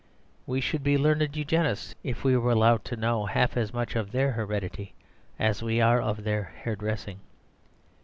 We 0.47 0.61
should 0.61 0.81
be 0.81 0.97
learned 0.97 1.35
Eugenists 1.37 1.93
if 2.03 2.23
we 2.23 2.35
were 2.35 2.49
allowed 2.53 2.83
to 2.85 2.95
know 2.95 3.27
half 3.27 3.55
as 3.55 3.71
much 3.71 3.95
of 3.95 4.11
their 4.11 4.31
heredity 4.31 4.95
as 5.37 5.61
we 5.61 5.79
are 5.79 6.01
of 6.01 6.23
their 6.23 6.55
hairdressing. 6.63 7.19